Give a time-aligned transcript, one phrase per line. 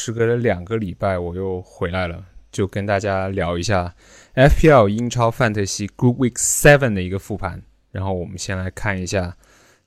[0.00, 3.94] 时隔了两个礼拜，我又回来了，就跟大家聊一下
[4.34, 7.62] FPL 英超范特西 Group Week Seven 的一个复盘。
[7.90, 9.36] 然后我们先来看一下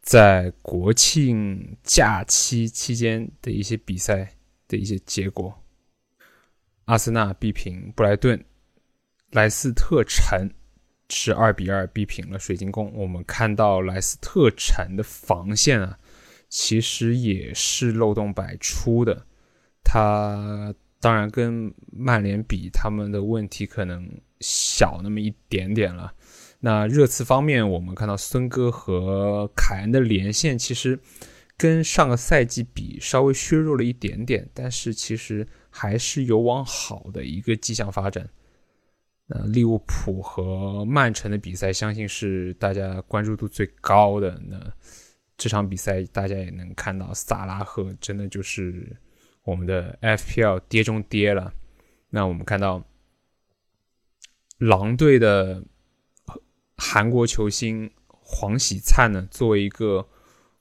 [0.04, 4.36] 在国庆假期期间的一些比赛
[4.68, 5.64] 的一些结果。
[6.86, 8.46] 阿森纳逼平布莱顿，
[9.32, 10.52] 莱斯特城
[11.10, 12.94] 是二比二逼平了水晶宫。
[12.94, 15.98] 我们看到莱斯特城的防线啊，
[16.50, 19.26] 其实也是漏洞百出的。
[19.84, 26.14] 他当然跟曼联比，他们的问题可能小那么一点点了。
[26.60, 30.98] 那热刺方面，我们看到孙哥和凯恩的连线其实
[31.58, 38.30] 跟上个赛季比稍微削弱了一点点，但是其实还是有往好的一个迹象发展。
[39.28, 44.42] 那利物浦和曼城的比赛，相信是大家关注度最高的。
[44.48, 44.58] 那
[45.38, 48.96] 这场比赛大家也能看到，萨拉赫真的就是。
[49.44, 51.54] 我们的 FPL 跌中跌了，
[52.10, 52.82] 那我们看到
[54.58, 55.64] 狼队的
[56.78, 60.08] 韩国球星黄喜灿呢，作为一个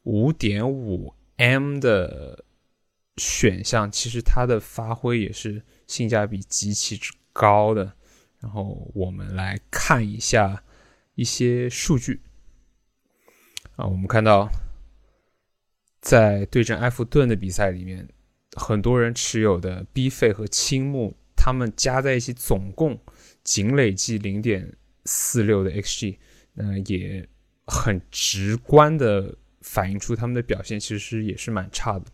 [0.03, 2.45] 五点五 M 的
[3.17, 7.93] 选项，其实他的发挥也是性价比极其之高的。
[8.41, 10.65] 然后我们来看一下
[11.15, 12.21] 一些数据
[13.77, 14.49] 啊，我们看到
[16.01, 18.09] 在对阵埃弗顿的比赛里面。
[18.55, 23.01] 很多人持有的 B 费和青木，他们加在一起总共
[23.43, 26.19] 仅累计零点四六的 XG，
[26.55, 27.27] 那也
[27.67, 32.05] 很直观的反映出他们的表现其实也是蛮差的。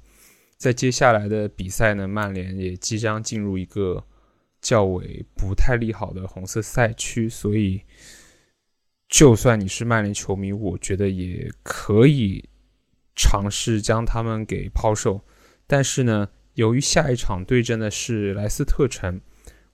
[0.57, 4.05] 在接下来的比赛呢，曼联也即将进入一个
[4.61, 7.83] 较为不太利好的红色赛区，所以
[9.09, 12.49] 就算你是曼联球迷，我觉得也可以
[13.17, 15.25] 尝试将他们给抛售。
[15.71, 19.21] 但是呢，由于下一场对阵的是莱斯特城，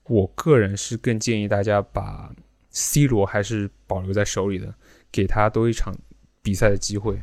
[0.02, 2.34] 我个人是更建议大家把
[2.70, 4.74] C 罗还是保留在手里的，
[5.12, 5.94] 给他多一场
[6.42, 7.22] 比赛的机会。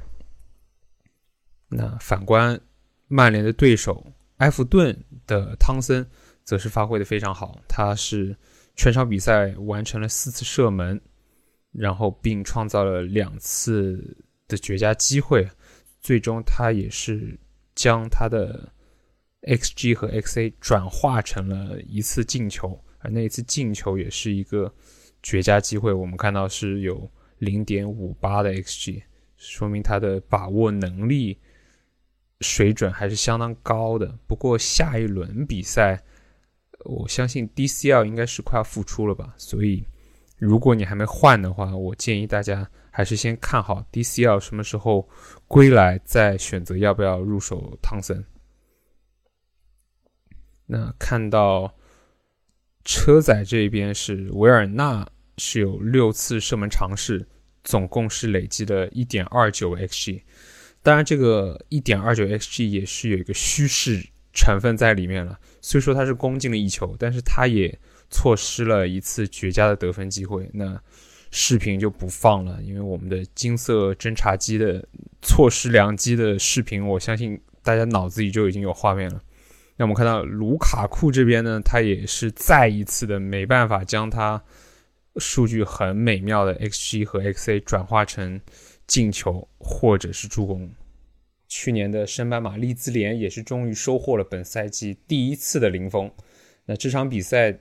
[1.67, 2.57] 那反观
[3.09, 6.07] 曼联的对手埃弗顿的汤森，
[6.45, 8.37] 则是发挥的非常好，他是
[8.77, 11.01] 全场比赛完成了四次射门，
[11.73, 14.17] 然后并创造了两次
[14.47, 15.49] 的绝佳机会，
[15.99, 17.37] 最终他也是。
[17.81, 18.71] 将他的
[19.41, 24.71] xG 和 xa 转化成了一次进球，而那一次进球也是一个
[25.23, 25.91] 绝佳机会。
[25.91, 27.09] 我们看到是有
[27.39, 29.01] 零点五八的 xG，
[29.35, 31.39] 说明他的把握能力
[32.41, 34.15] 水准还是相当高的。
[34.27, 36.03] 不过下一轮比赛，
[36.85, 39.83] 我相信 DCL 应该是快要复出了吧，所以
[40.37, 42.69] 如果你还没换的话，我建议大家。
[42.93, 45.09] 还是先看好 DCL 什么时候
[45.47, 48.23] 归来，再选择要不要入手汤森。
[50.65, 51.73] 那看到
[52.83, 55.07] 车载这边是维尔纳
[55.37, 57.25] 是有六次射门尝试，
[57.63, 60.21] 总共是累积的一点二九 xg。
[60.83, 65.39] 当然，这个一点二九 xg 也是有一个虚势成分在里面了。
[65.61, 67.79] 虽说他是攻进了一球，但是他也
[68.09, 70.49] 错失了一次绝佳的得分机会。
[70.53, 70.77] 那。
[71.33, 74.85] 视频就不放了，因为我们的金色侦察机的
[75.21, 79.23] 错失良机的视频，我相信大家脑子里就已经有画面了。
[79.77, 84.43] 那我们看到卢卡库这边呢，他也是再一次的没办法将他
[85.15, 88.41] 数据很美妙的 xG 和 xa 转化成
[88.85, 90.69] 进球或者是助攻。
[91.47, 96.11] 去年的升班马利兹联也是终于收获了本赛季第一次的零封。
[96.65, 97.57] 那这场比赛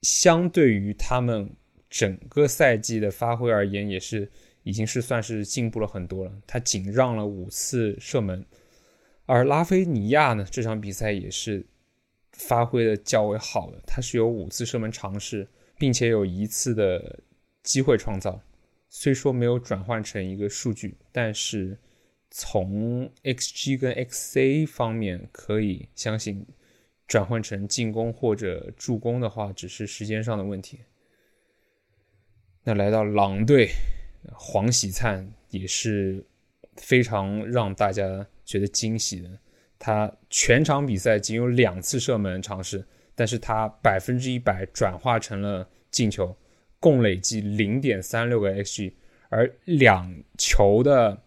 [0.00, 1.50] 相对于他们。
[1.90, 4.30] 整个赛季的发挥而言，也是
[4.62, 6.32] 已经是算是进步了很多了。
[6.46, 8.46] 他仅让了五次射门，
[9.26, 11.66] 而拉菲尼亚呢，这场比赛也是
[12.32, 13.82] 发挥的较为好的。
[13.84, 17.18] 他是有五次射门尝试，并且有一次的
[17.64, 18.40] 机会创造。
[18.88, 21.76] 虽说没有转换成一个数据，但是
[22.30, 26.46] 从 xG 跟 xa 方面可以相信，
[27.08, 30.80] 转换成进攻或者助攻的话，只是时间上的问题。
[32.62, 33.70] 那来到狼队，
[34.32, 36.22] 黄喜灿也是
[36.76, 39.30] 非常让大家觉得惊喜的。
[39.78, 46.36] 他全场比赛仅有两次射门尝试，但是他百分之一百转化成了进球，
[46.78, 48.92] 共累计零点三六个 xg，
[49.30, 51.22] 而两球的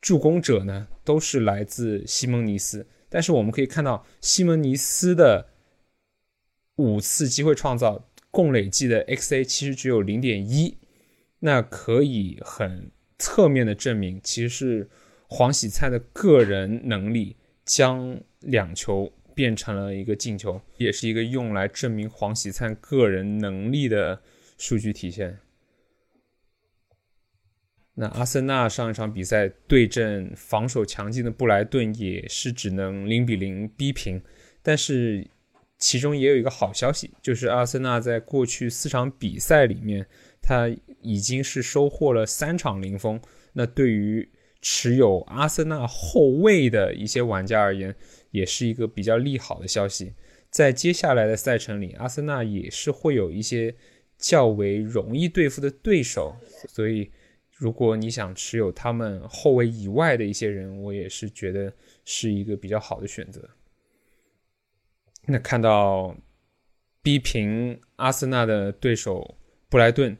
[0.00, 2.86] 助攻者呢，都是来自西蒙尼斯。
[3.08, 5.48] 但是我们可以看到，西蒙尼斯的
[6.76, 8.06] 五次机会创造。
[8.30, 10.78] 共累计的 XA 其实只有零点一，
[11.40, 14.90] 那可以很侧面的证明，其实是
[15.28, 24.22] 黄喜灿的个人能力将两球变成了一个进球，也是一个用来证明黄喜灿个人能力的
[24.58, 25.38] 数据体现。
[27.94, 34.22] 那阿森纳上一场比赛对阵防守强劲的布莱顿，也是只能零比零逼平。
[34.62, 35.26] 但是
[35.80, 40.06] 其中也有一个好消息，就是阿森纳在过去四场比赛里面，
[40.40, 43.20] 他已经是收获了三场零封。
[43.54, 44.30] 那对于
[44.62, 47.92] 持有阿森纳后卫的一些玩家而言，
[48.30, 50.12] 也是一个比较利好的消息。
[50.50, 53.74] 在接下来的赛程里，阿森纳也是会有一些
[54.16, 56.36] 较为容易对付的对手，
[56.68, 57.10] 所以。
[57.60, 61.70] 如果你想持有他们后卫以外的一些人，我也是觉得
[62.06, 63.46] 是一个比较好的选择。
[65.26, 66.16] 那看到
[67.02, 69.36] 逼平阿森纳的对手
[69.68, 70.16] 布莱顿，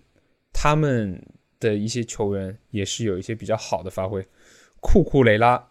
[0.53, 1.21] 他们
[1.59, 4.27] 的一些球员也是有一些比较好的发挥。
[4.81, 5.71] 库库雷拉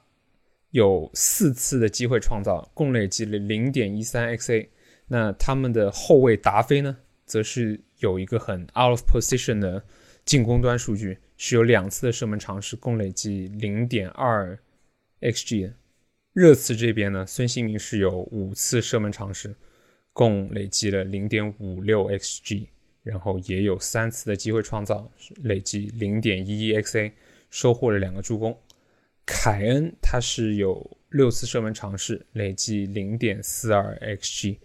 [0.71, 4.67] 有四次的机会创造，共累积了零点一三 xA。
[5.07, 9.83] 那他们的后卫达菲呢，则是有一个很 out of position 的
[10.25, 11.17] 进攻端数据。
[11.41, 14.59] 是有两次的射门尝试，共累计零点二
[15.21, 15.71] xg。
[16.39, 19.53] 热刺这边呢，孙兴民是有五次射门尝试，
[20.13, 22.65] 共累计了零点五六 xg，
[23.03, 25.11] 然后也有三次的机会创造，
[25.43, 27.11] 累计零点一一 xa，
[27.49, 28.57] 收获了两个助攻。
[29.25, 34.55] 凯恩他是有六次射门尝试，累计零点四二 xg，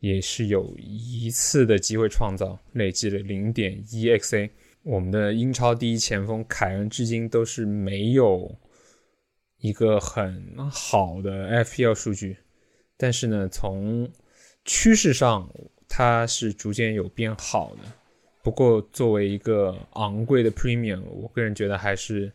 [0.00, 4.50] 也是有一次的机会创造，累计了零点一 xa。
[4.82, 8.58] 我们的英超第一前锋凯恩至今都是没有
[9.62, 12.36] 一个很好的 FPL 数据，
[12.96, 14.10] 但是呢，从
[14.64, 15.48] 趋势上
[15.88, 17.82] 它是逐渐有变好的。
[18.42, 22.32] 不过作为一个昂贵的 Premium，我个人觉得还是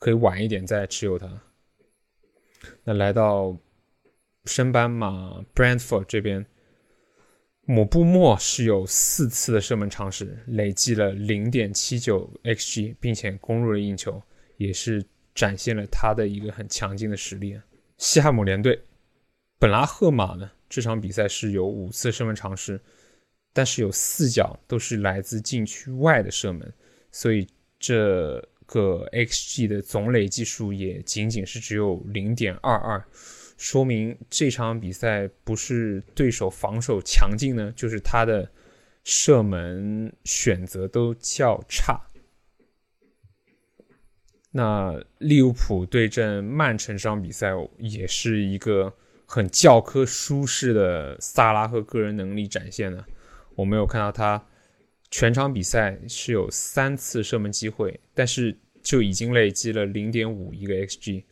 [0.00, 1.40] 可以晚一点再持有它。
[2.82, 3.56] 那来到
[4.46, 6.44] 升班马 Brentford 这边。
[7.68, 14.22] 姆布莫是有四次的射门尝试，累计了零点七九 xg，并且攻入了一球，
[14.56, 15.04] 也是
[15.36, 17.56] 展现了他的一个很强劲的实力。
[17.98, 18.82] 西汉姆联队
[19.58, 22.80] 本拉赫马呢，这场比赛是有五次射门尝试，
[23.52, 26.72] 但是有四脚都是来自禁区外的射门，
[27.12, 27.46] 所以
[27.78, 33.02] 这个 xg 的总累计数也仅仅是只有零点二二。
[33.56, 38.50] 说明这场比赛不是对手防守强劲呢，就是他的
[39.04, 41.98] 射门选择都较差。
[44.56, 48.92] 那利物浦对阵曼城这场比赛也是一个
[49.26, 53.04] 很教科书式的萨拉赫个人能力展现的。
[53.54, 54.42] 我没有看到他
[55.10, 61.22] 全场比赛是有三次射门机会，但是就已经累积了零点五一个 xg。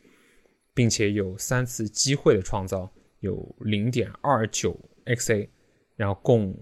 [0.77, 2.91] 并且有三次机会的创造，
[3.21, 5.47] 有零点二九 xa，
[5.95, 6.53] 然后共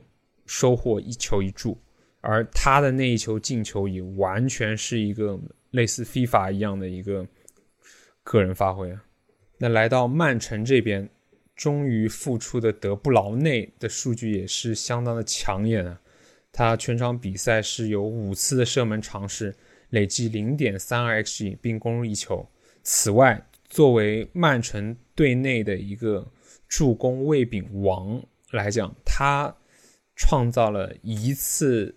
[0.46, 1.82] 收获一球一助，
[2.22, 5.40] 而他的那一球进球也完全是一个
[5.74, 7.28] 类似 FIFA 一样的一个
[8.24, 9.04] 个人发挥啊。
[9.60, 11.08] 那来到曼城这边，
[11.56, 16.02] 终于复出的德布劳内的数据也是相当的抢眼啊，
[16.52, 19.56] 他全场比赛是有五次的射门尝试，
[19.90, 22.50] 累计零点三二 xg，并攻入一球。
[22.82, 26.32] 此外，作为曼城队内的一个
[26.68, 28.22] 助攻卫饼王
[28.52, 29.56] 来讲，他
[30.16, 31.96] 创造了一次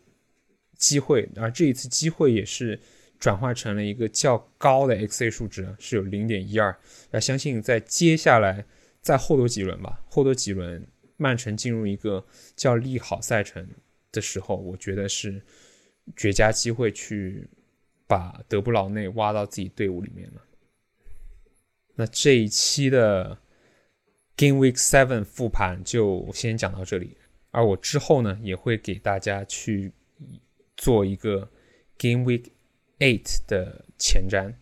[0.76, 2.78] 机会，而这一次机会也是
[3.18, 6.76] 转化成了一个较高的 XA 数值，是有零点一二。
[7.10, 8.64] 那相信在接下来
[9.00, 13.66] 再后多几轮吧，后多几轮曼城进入一个较利好赛程
[14.12, 15.42] 的时候，我觉得是
[16.16, 17.48] 绝佳机会去
[18.06, 20.42] 把德布劳内挖到自己队伍里面了。
[21.94, 23.38] 那这一期的
[24.36, 27.16] Game Week Seven 复盘就先讲到这里，
[27.50, 29.90] 而我之后呢也会给大家去
[30.76, 31.50] 做一个
[31.96, 32.44] Game Week
[32.98, 34.54] Eight 的前瞻。